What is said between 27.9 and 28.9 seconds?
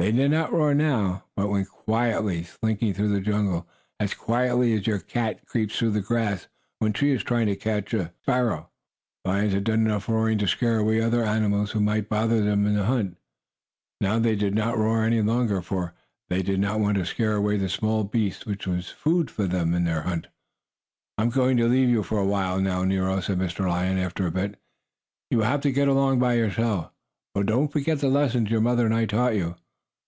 the lessons your mother